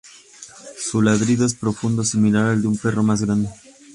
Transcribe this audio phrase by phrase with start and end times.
[0.79, 3.49] Su ladrido es profundo, similar al de un perro más grande.